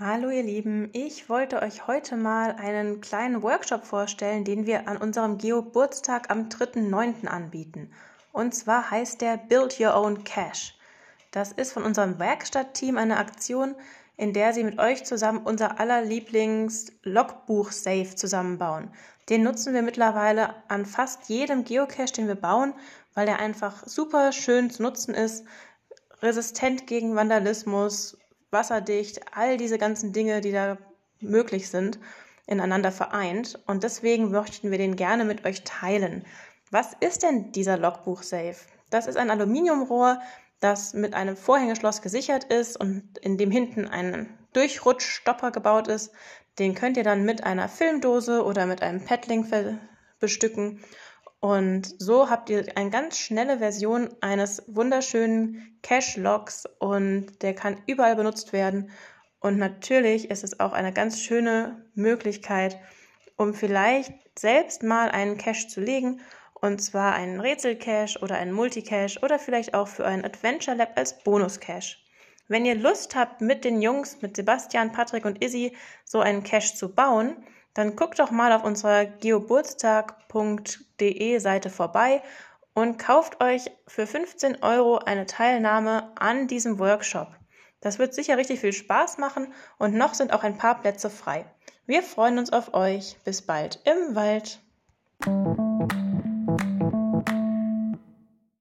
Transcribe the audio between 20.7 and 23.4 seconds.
fast jedem Geocache, den wir bauen, weil der